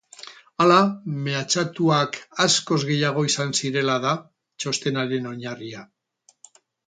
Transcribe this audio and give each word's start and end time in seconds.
Hala, 0.63 0.77
mehatxatuak 1.27 2.17
askoz 2.45 2.79
gehiago 2.89 3.25
izan 3.31 3.53
zirela 3.61 3.99
da 4.07 4.13
txostenaren 4.63 5.29
oinarria. 5.35 5.85